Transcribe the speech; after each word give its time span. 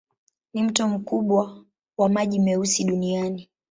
Ni 0.53 0.63
mto 0.63 0.87
mkubwa 0.87 1.65
wa 1.97 2.09
maji 2.09 2.39
meusi 2.39 2.83
duniani. 2.83 3.49